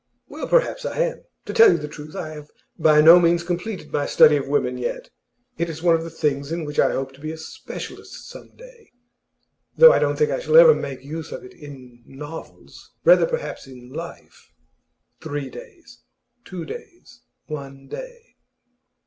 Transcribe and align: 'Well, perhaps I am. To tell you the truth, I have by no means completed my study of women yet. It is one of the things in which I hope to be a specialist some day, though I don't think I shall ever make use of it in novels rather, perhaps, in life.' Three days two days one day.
'Well, 0.27 0.47
perhaps 0.47 0.83
I 0.83 0.97
am. 1.01 1.25
To 1.45 1.53
tell 1.53 1.71
you 1.73 1.77
the 1.77 1.87
truth, 1.87 2.15
I 2.15 2.29
have 2.29 2.49
by 2.75 3.01
no 3.01 3.19
means 3.19 3.43
completed 3.43 3.91
my 3.93 4.07
study 4.07 4.35
of 4.35 4.47
women 4.47 4.79
yet. 4.79 5.11
It 5.59 5.69
is 5.69 5.83
one 5.83 5.93
of 5.93 6.03
the 6.03 6.09
things 6.09 6.51
in 6.51 6.65
which 6.65 6.79
I 6.79 6.91
hope 6.93 7.13
to 7.13 7.21
be 7.21 7.31
a 7.31 7.37
specialist 7.37 8.27
some 8.27 8.49
day, 8.55 8.89
though 9.77 9.93
I 9.93 9.99
don't 9.99 10.15
think 10.15 10.31
I 10.31 10.39
shall 10.39 10.57
ever 10.57 10.73
make 10.73 11.03
use 11.03 11.31
of 11.31 11.43
it 11.43 11.53
in 11.53 12.01
novels 12.07 12.93
rather, 13.05 13.27
perhaps, 13.27 13.67
in 13.67 13.93
life.' 13.93 14.49
Three 15.21 15.51
days 15.51 15.99
two 16.45 16.65
days 16.65 17.21
one 17.45 17.87
day. 17.87 18.37